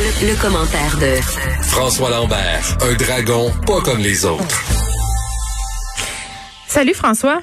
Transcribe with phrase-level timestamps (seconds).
[0.00, 1.20] Le, le commentaire de
[1.62, 4.62] François Lambert, un dragon pas comme les autres.
[6.66, 7.40] Salut François.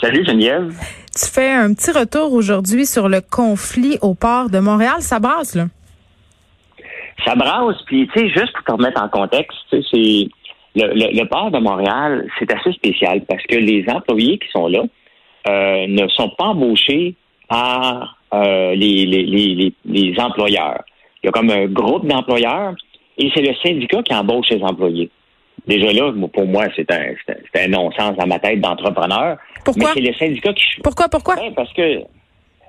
[0.00, 0.74] Salut Geneviève.
[1.14, 5.00] Tu fais un petit retour aujourd'hui sur le conflit au port de Montréal.
[5.00, 5.66] Ça brasse, là.
[7.24, 10.28] Ça brasse, puis tu sais, juste pour te remettre en contexte, c'est
[10.76, 14.68] le, le, le port de Montréal, c'est assez spécial parce que les employés qui sont
[14.68, 14.82] là
[15.48, 17.16] euh, ne sont pas embauchés
[17.48, 20.82] par euh, les, les, les, les, employeurs.
[21.22, 22.74] Il y a comme un groupe d'employeurs
[23.16, 25.10] et c'est le syndicat qui embauche les employés.
[25.66, 29.38] Déjà là, pour moi, c'est un, c'est un non-sens dans ma tête d'entrepreneur.
[29.64, 29.92] Pourquoi?
[29.94, 30.64] Mais c'est le syndicat qui...
[30.82, 31.36] Pourquoi, pourquoi?
[31.36, 32.02] Ben, parce que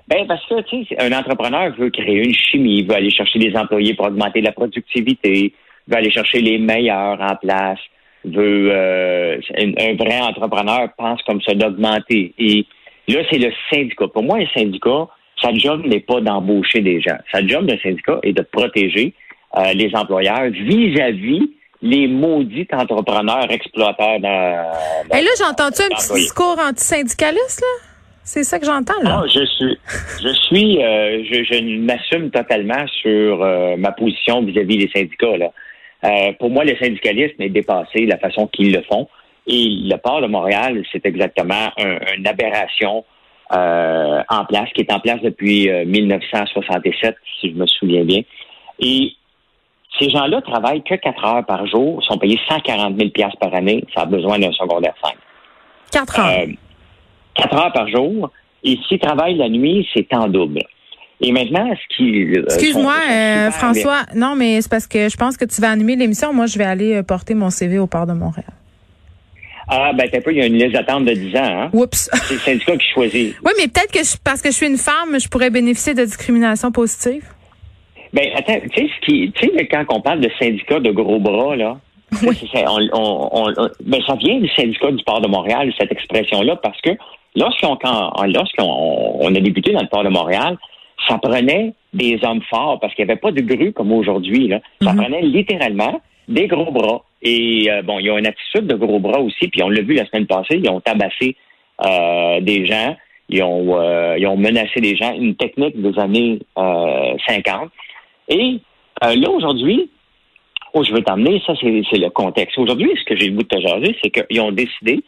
[0.08, 3.56] ben parce que tu sais, un entrepreneur veut créer une chimie, veut aller chercher des
[3.56, 5.54] employés pour augmenter la productivité,
[5.88, 7.80] veut aller chercher les meilleurs en place,
[8.26, 12.34] veut euh, un, un, vrai entrepreneur pense comme ça d'augmenter.
[12.40, 12.66] Et
[13.08, 14.08] là, c'est le syndicat.
[14.08, 15.08] Pour moi, un syndicat,
[15.42, 17.18] sa job n'est pas d'embaucher des gens.
[17.32, 19.14] Sa job d'un syndicat est de protéger
[19.58, 21.52] euh, les employeurs vis-à-vis
[21.82, 24.72] les maudits entrepreneurs exploiteurs dans.
[25.10, 27.86] dans Et là, j'entends-tu un petit discours antisyndicaliste, là?
[28.24, 29.22] C'est ça que j'entends, là?
[29.22, 29.78] Non, je suis,
[30.22, 35.52] je suis, euh, je, je m'assume totalement sur euh, ma position vis-à-vis des syndicats, là.
[36.04, 39.08] Euh, pour moi, le syndicalisme est dépassé, la façon qu'ils le font.
[39.48, 43.04] Et le port de Montréal, c'est exactement un, une aberration
[43.52, 48.22] euh, en place, qui est en place depuis 1967, si je me souviens bien.
[48.80, 49.14] Et
[50.00, 54.02] ces gens-là travaillent que 4 heures par jour, sont payés 140 000 par année, ça
[54.02, 55.14] a besoin d'un secondaire 5.
[55.92, 56.40] 4 heures.
[56.48, 56.54] Euh,
[57.36, 58.32] 4 heures par jour.
[58.64, 60.62] Et s'ils travaillent la nuit, c'est en double.
[61.22, 62.38] Et maintenant, ce qui...
[62.38, 64.04] Euh, Excuse-moi, euh, François.
[64.12, 64.30] Bien.
[64.30, 66.34] Non, mais c'est parce que je pense que tu vas animer l'émission.
[66.34, 68.54] Moi, je vais aller euh, porter mon CV au port de Montréal.
[69.70, 71.70] Ah, ben, t'as pas, il y a une liste d'attente de 10 ans, hein?
[71.74, 72.10] Oups.
[72.28, 73.36] C'est le syndicat qui choisit.
[73.46, 76.04] Oui, mais peut-être que je, parce que je suis une femme, je pourrais bénéficier de
[76.04, 77.24] discrimination positive.
[78.12, 81.20] Ben, attends, tu sais, ce qui, tu sais, quand on parle de syndicat de gros
[81.20, 81.78] bras, là,
[82.24, 82.36] oui.
[82.52, 86.56] ça, on, on, on, ben, ça vient du syndicat du port de Montréal, cette expression-là,
[86.56, 86.90] parce que
[87.36, 87.78] lorsqu'on,
[88.26, 90.58] lorsqu'on on a débuté dans le port de Montréal,
[91.08, 94.48] ça prenait des hommes forts parce qu'il n'y avait pas de grue comme aujourd'hui.
[94.48, 94.60] Là.
[94.82, 94.96] Ça mm-hmm.
[94.96, 97.04] prenait littéralement des gros bras.
[97.22, 99.96] Et euh, bon, ils ont une attitude de gros bras aussi, puis on l'a vu
[99.96, 101.36] la semaine passée, ils ont tabassé
[101.86, 102.96] euh, des gens,
[103.28, 107.70] ils ont, euh, ils ont menacé des gens, une technique des années 50.
[108.30, 108.60] Et
[109.02, 109.90] là, aujourd'hui,
[110.74, 112.58] où je veux t'emmener, ça, c'est le contexte.
[112.58, 115.04] Aujourd'hui, ce que j'ai le goût de te jaser, c'est qu'ils ont décidé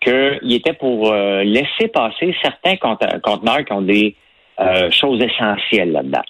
[0.00, 4.16] qu'il était pour laisser passer certains conteneurs qui ont des
[4.60, 6.22] euh, choses essentielles là-dedans.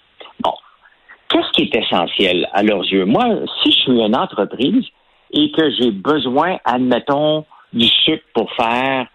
[1.32, 3.06] Qu'est-ce qui est essentiel à leurs yeux?
[3.06, 3.24] Moi,
[3.62, 4.84] si je suis une entreprise
[5.32, 9.06] et que j'ai besoin, admettons, du sucre pour faire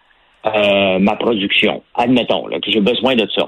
[0.48, 3.48] euh, ma production, admettons là, que j'ai besoin de ça.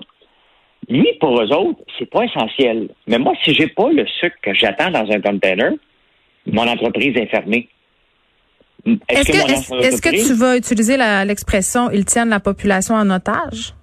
[0.88, 2.90] Lui, pour eux autres, c'est pas essentiel.
[3.08, 5.72] Mais moi, si j'ai pas le sucre que j'attends dans un container,
[6.46, 7.68] mon entreprise est fermée.
[8.86, 13.74] Est-ce que, est que, tu vas utiliser l'expression ils tiennent la population en otage?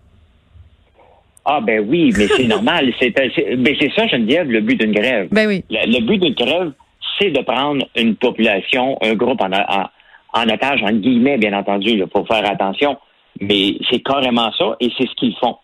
[1.46, 2.92] Ah ben oui, mais c'est normal.
[3.00, 3.30] C'est ben
[3.80, 5.28] c'est ça, Geneviève, le but d'une grève.
[5.30, 5.64] Ben oui.
[5.70, 6.72] Le, le but d'une grève,
[7.18, 9.86] c'est de prendre une population, un groupe en, en,
[10.34, 12.96] en otage, en guillemets, bien entendu, il faut faire attention.
[13.40, 15.56] Mais c'est carrément ça, et c'est ce qu'ils font.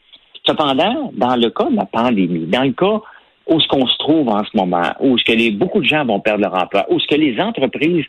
[0.47, 3.01] Cependant, dans le cas de la pandémie, dans le cas
[3.49, 6.05] où ce qu'on se trouve en ce moment, où ce que les, beaucoup de gens
[6.05, 8.05] vont perdre leur emploi, où ce que les entreprises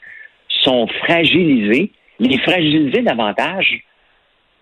[0.63, 3.83] sont fragilisées, les fragiliser davantage,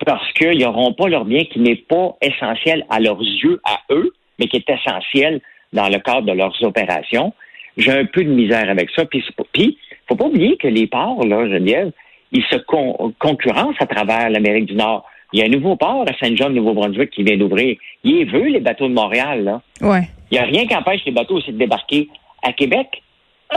[0.04, 4.12] parce qu'ils n'auront pas leur bien qui n'est pas essentiel à leurs yeux, à eux,
[4.38, 5.40] mais qui est essentiel
[5.72, 7.32] dans le cadre de leurs opérations.
[7.76, 9.04] J'ai un peu de misère avec ça.
[9.06, 9.78] Puis, puis
[10.08, 11.92] faut pas oublier que les ports, là, Geneviève,
[12.32, 15.04] ils se con concurrencent à travers l'Amérique du Nord.
[15.32, 17.76] Il y a un nouveau port à Saint-Jean, Nouveau-Brunswick, qui vient d'ouvrir.
[18.04, 19.62] Il veut les bateaux de Montréal, là.
[19.80, 20.08] Ouais.
[20.30, 22.08] Il n'y a rien qui empêche les bateaux aussi de débarquer
[22.42, 23.02] à Québec.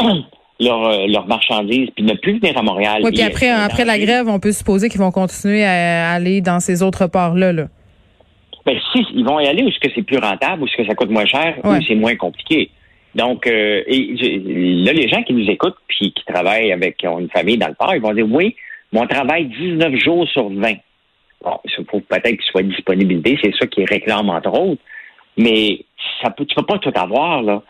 [0.60, 3.02] Leurs euh, leur marchandises, puis ne plus venir à Montréal.
[3.04, 6.62] Oui, puis après, après la grève, on peut supposer qu'ils vont continuer à aller dans
[6.62, 7.52] ces autres ports-là.
[7.52, 7.68] Là.
[8.66, 10.86] Ben, si, ils vont y aller où est-ce que c'est plus rentable, où est-ce que
[10.86, 11.78] ça coûte moins cher, ouais.
[11.78, 12.72] où c'est moins compliqué.
[13.14, 14.14] Donc, euh, et,
[14.84, 17.68] là, les gens qui nous écoutent, puis qui travaillent avec, qui ont une famille dans
[17.68, 18.56] le port, ils vont dire, oui,
[18.92, 20.74] mais on travaille 19 jours sur 20.
[21.44, 24.82] Bon, il faut peut-être qu'il soit disponibilité, c'est ça qu'ils réclament, entre autres.
[25.38, 25.86] mais
[26.22, 27.62] ça peut, tu peux pas tout avoir, là.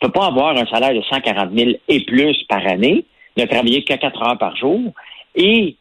[0.00, 3.04] Tu peux pas avoir un salaire de 140 000 et plus par année,
[3.36, 4.80] ne travailler que 4 heures par jour
[5.34, 5.76] et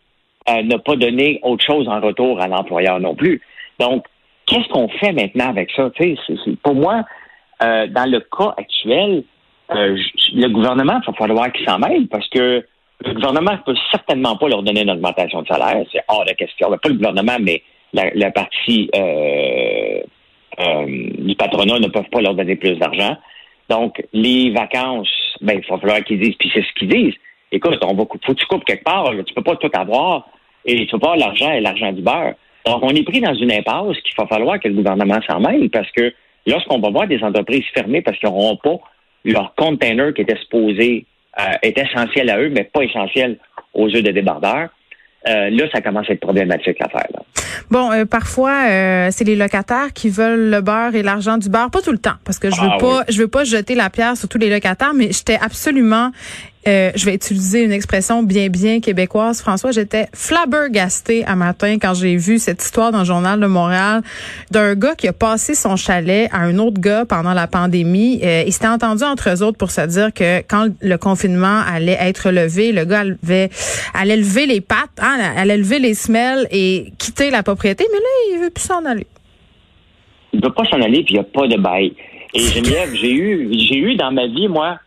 [0.49, 3.41] euh, ne pas donner autre chose en retour à l'employeur non plus.
[3.79, 4.05] Donc,
[4.45, 5.89] qu'est-ce qu'on fait maintenant avec ça?
[6.63, 7.03] pour moi,
[7.63, 9.23] euh, dans le cas actuel,
[9.71, 9.97] euh,
[10.33, 12.65] le gouvernement, il va falloir qu'il s'en mêle parce que
[13.05, 15.85] le gouvernement ne peut certainement pas leur donner une augmentation de salaire.
[15.91, 16.69] C'est hors de question.
[16.69, 17.63] Pas le gouvernement, mais
[17.93, 20.01] la, partie euh,
[20.59, 20.85] euh,
[21.17, 23.15] du patronat ne peuvent pas leur donner plus d'argent.
[23.69, 25.09] Donc, les vacances,
[25.41, 27.15] ben, il va falloir qu'ils disent, puis c'est ce qu'ils disent.
[27.51, 30.27] Écoute, on va faut que tu coupes quelque part, Tu tu peux pas tout avoir
[30.65, 32.33] et tu peux pas l'argent et l'argent du beurre.
[32.65, 35.69] Donc, on est pris dans une impasse qu'il va falloir que le gouvernement s'en mêle
[35.69, 36.13] parce que
[36.45, 38.77] lorsqu'on va voir des entreprises fermées parce qu'ils n'auront pas
[39.23, 41.05] leur container qui était supposé
[41.39, 43.37] euh, être essentiel à eux, mais pas essentiel
[43.73, 44.69] aux yeux des débardeurs,
[45.27, 47.07] euh, là, ça commence à être problématique l'affaire.
[47.69, 51.69] Bon, euh, parfois, euh, c'est les locataires qui veulent le beurre et l'argent du beurre,
[51.69, 53.89] pas tout le temps, parce que je veux ah pas, je veux pas jeter la
[53.89, 56.11] pierre sur tous les locataires, mais j'étais absolument
[56.67, 59.41] euh, je vais utiliser une expression bien bien québécoise.
[59.41, 64.01] François, j'étais flabbergasté à matin quand j'ai vu cette histoire dans le journal de Montréal
[64.51, 68.19] d'un gars qui a passé son chalet à un autre gars pendant la pandémie.
[68.23, 71.97] Euh, il s'était entendu entre eux autres pour se dire que quand le confinement allait
[71.99, 73.49] être levé, le gars allait,
[73.93, 77.85] allait lever les pattes, hein, allait lever les semelles et quitter la propriété.
[77.89, 79.07] Mais là, il veut plus s'en aller.
[80.33, 81.93] Il veut pas s'en aller puis il n'y a pas de bail.
[82.33, 84.77] Et Geneviève, j'ai eu, j'ai eu dans ma vie, moi,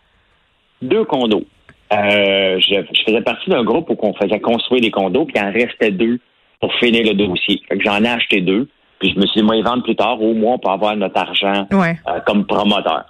[0.83, 1.45] deux condos.
[1.93, 5.53] Euh, je, faisais partie d'un groupe où on faisait construire des condos, puis il en
[5.53, 6.19] restait deux
[6.61, 7.61] pour finir le dossier.
[7.69, 8.69] Fait que j'en ai acheté deux,
[8.99, 11.19] puis je me suis dit, moi, ils vendent plus tard, au moins, pour avoir notre
[11.19, 13.05] argent euh, comme promoteur.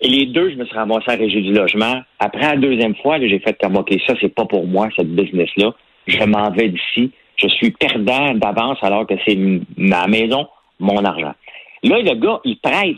[0.00, 2.02] Et les deux, je me suis ramassé à la régie du logement.
[2.20, 5.72] Après la deuxième fois, j'ai fait comme, OK, ça, c'est pas pour moi, cette business-là.
[6.06, 7.10] Je m'en vais d'ici.
[7.36, 9.36] Je suis perdant d'avance alors que c'est
[9.76, 10.46] ma maison,
[10.78, 11.34] mon argent.
[11.82, 12.96] Là, le gars, il prête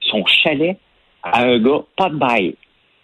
[0.00, 0.76] son chalet
[1.22, 2.54] à un gars, pas de bail.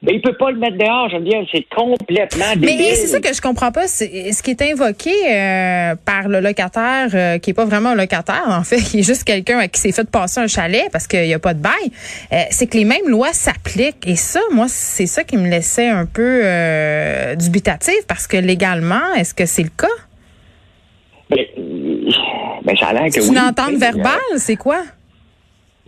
[0.00, 2.76] Mais il peut pas le mettre dehors, Geneviève, c'est complètement débile.
[2.78, 6.38] Mais c'est ça que je comprends pas, c'est ce qui est invoqué euh, par le
[6.38, 9.80] locataire, euh, qui est pas vraiment un locataire, en fait, qui est juste quelqu'un qui
[9.80, 11.72] s'est fait passer un chalet parce qu'il y a pas de bail,
[12.32, 14.06] euh, c'est que les mêmes lois s'appliquent.
[14.06, 16.42] Et ça, moi, c'est ça qui me laissait un peu
[17.36, 19.86] dubitatif, parce que légalement, est-ce que c'est le cas?
[21.28, 21.44] Ben,
[22.62, 23.28] ben ça a l'air que oui.
[23.30, 24.82] Une entente verbale, c'est quoi?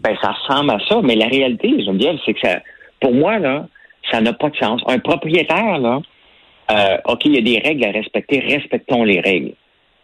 [0.01, 2.59] Ben, ça ressemble à ça, mais la réalité, Geneviève, c'est que ça,
[3.01, 3.67] pour moi, là,
[4.11, 4.83] ça n'a pas de sens.
[4.87, 6.01] Un propriétaire, là,
[6.71, 9.53] euh, OK, il y a des règles à respecter, respectons les règles.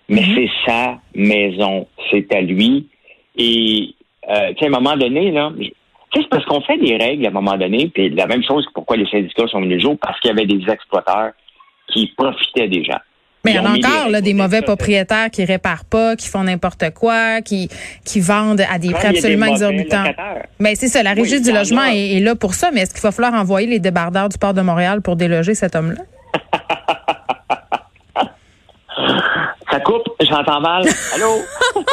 [0.08, 0.34] Mais mhm.
[0.34, 2.88] c'est sa maison, c'est à lui.
[3.36, 3.94] Et,
[4.28, 5.52] euh, tu sais, à un moment donné, là,
[6.14, 8.96] c'est parce qu'on fait des règles à un moment donné, puis la même chose pourquoi
[8.96, 11.32] les syndicats sont venus le jour, parce qu'il y avait des exploiteurs
[11.88, 13.00] qui profitaient des gens.
[13.46, 16.42] Mais il y en a encore là, des mauvais propriétaires qui réparent pas, qui font
[16.42, 17.68] n'importe quoi, qui
[18.04, 20.04] qui vendent à des prix absolument exorbitants.
[20.58, 22.70] Mais c'est ça, la régie du logement est, là pour ça.
[22.72, 25.76] Mais est-ce qu'il va falloir envoyer les débardeurs du port de Montréal pour déloger cet
[25.76, 26.02] homme-là?
[29.70, 30.84] Ça coupe, j'entends mal.
[31.14, 31.42] Allô?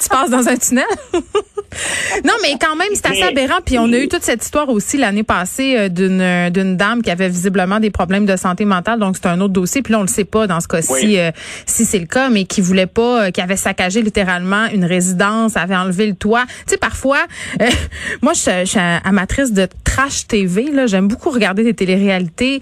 [0.00, 0.84] tu passes dans un tunnel?
[2.24, 3.60] non, mais quand même, c'est assez aberrant.
[3.64, 7.10] Puis on a eu toute cette histoire aussi l'année passée euh, d'une d'une dame qui
[7.10, 8.98] avait visiblement des problèmes de santé mentale.
[8.98, 9.82] Donc c'est un autre dossier.
[9.82, 11.30] Puis là, on le sait pas dans ce cas-ci euh,
[11.66, 15.56] si c'est le cas, mais qui voulait pas, euh, qui avait saccagé littéralement une résidence,
[15.56, 16.44] avait enlevé le toit.
[16.66, 17.18] Tu sais, parfois,
[18.22, 20.70] moi, je, suis amatrice de trash TV.
[20.72, 22.60] Là, j'aime beaucoup regarder des téléréalités.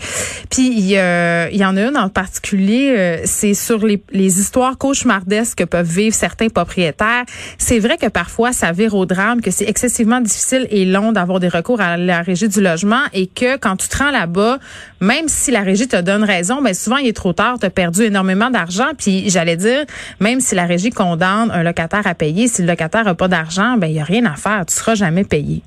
[0.51, 5.59] Puis il y, y en a une en particulier, c'est sur les, les histoires cauchemardesques
[5.59, 7.25] que peuvent vivre certains propriétaires.
[7.59, 11.81] C'est vrai que parfois ça vire que c'est excessivement difficile et long d'avoir des recours
[11.81, 14.59] à la régie du logement et que quand tu te rends là-bas,
[15.01, 17.71] même si la régie te donne raison, ben souvent il est trop tard, tu as
[17.71, 18.91] perdu énormément d'argent.
[18.99, 19.85] Puis j'allais dire,
[20.21, 23.77] même si la régie condamne un locataire à payer, si le locataire n'a pas d'argent,
[23.77, 25.63] ben il n'y a rien à faire, tu seras jamais payé.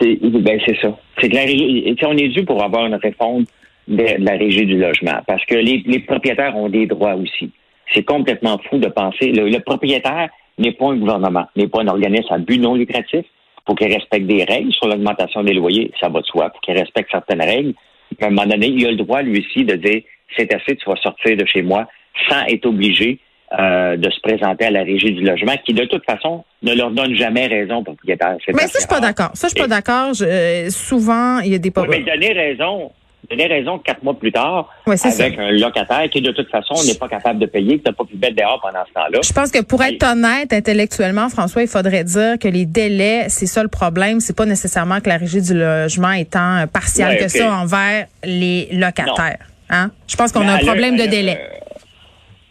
[0.00, 0.98] C'est ben, ça.
[1.20, 3.44] C'est la régie, on est dû pour avoir une réforme
[3.88, 7.50] de, la régie du logement parce que les, propriétaires ont des droits aussi.
[7.92, 9.32] C'est complètement fou de penser.
[9.32, 10.28] le propriétaire,
[10.60, 13.24] n'est pas un gouvernement, n'est pas un organisme à but non lucratif.
[13.66, 16.50] Faut qu'il respecte des règles sur l'augmentation des loyers, ça va de soi.
[16.50, 17.74] Faut qu'il respecte certaines règles.
[18.20, 20.02] à un moment donné, il a le droit, lui aussi, de dire
[20.36, 21.86] c'est assez, tu vas sortir de chez moi
[22.28, 23.18] sans être obligé
[23.58, 26.90] euh, de se présenter à la régie du logement, qui de toute façon ne leur
[26.92, 28.36] donne jamais raison propriétaire.
[28.48, 29.30] Mais ça, je suis pas d'accord.
[29.34, 30.12] Ça, je suis pas d'accord.
[30.22, 31.72] Euh, souvent, il y a des.
[31.76, 32.92] Oui, mais donner raison,
[33.28, 37.08] donner raison quatre mois plus tard avec un locataire qui, de toute façon, n'est pas
[37.08, 39.20] capable de payer, qui n'a pas pu mettre dehors pendant ce temps-là.
[39.22, 43.46] Je pense que pour être honnête intellectuellement, François, il faudrait dire que les délais, c'est
[43.46, 44.20] ça le problème.
[44.20, 49.46] C'est pas nécessairement que la régie du logement étant partiale que ça envers les locataires.
[49.68, 49.90] Hein?
[50.08, 51.38] Je pense qu'on a un problème de délai.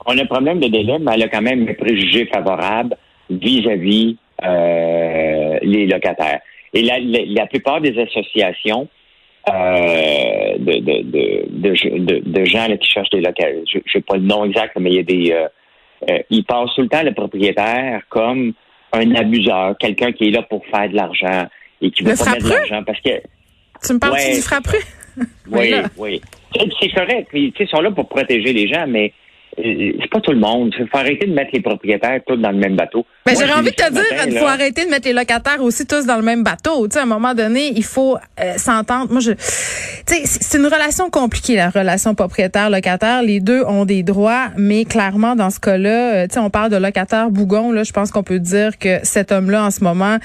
[0.05, 2.95] on a un problème de délai, mais elle a quand même un préjugé favorable
[3.29, 6.39] vis-à-vis euh, les locataires.
[6.73, 8.87] Et la, la, la plupart des associations
[9.53, 14.23] euh, de, de, de, de, gens là, qui cherchent des locataires, je sais pas le
[14.23, 15.31] nom exact, mais il y a des...
[15.31, 15.47] Euh,
[16.09, 18.53] euh, ils passent tout le temps le propriétaire comme
[18.93, 21.47] un abuseur, quelqu'un qui est là pour faire de l'argent
[21.81, 23.21] et qui veut pas mettre de l'argent parce que...
[23.85, 24.77] Tu me parles ouais, du frappru?
[25.51, 26.21] oui, oui.
[26.79, 27.29] C'est correct.
[27.33, 29.13] Ils sont là pour protéger les gens, mais
[29.57, 30.73] c'est pas tout le monde.
[30.79, 33.05] Il faut arrêter de mettre les propriétaires tous dans le même bateau.
[33.25, 36.05] Mais j'aurais envie de te dire, il faut arrêter de mettre les locataires aussi tous
[36.05, 36.87] dans le même bateau.
[36.87, 39.11] Tu sais, à un moment donné, il faut euh, s'entendre.
[39.11, 39.39] Moi, je, tu
[40.05, 43.21] sais, c'est une relation compliquée, la relation propriétaire-locataire.
[43.21, 46.71] Les deux ont des droits, mais clairement, dans ce cas-là, euh, tu sais, on parle
[46.71, 47.71] de locataire bougon.
[47.71, 50.17] Là, je pense qu'on peut dire que cet homme-là, en ce moment,